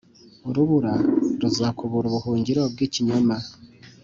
Urubura 0.49 0.91
ruzakubura 1.41 2.05
ubuhungiro 2.09 2.61
bw’ikinyoma, 2.73 3.37